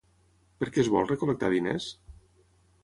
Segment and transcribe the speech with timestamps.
[0.61, 1.93] Per què es vol recol·lectar diners?